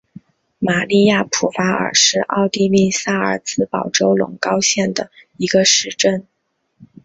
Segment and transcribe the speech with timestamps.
[0.57, 6.25] 玛丽亚普法尔是奥地利萨尔茨堡州隆高县的一个市镇。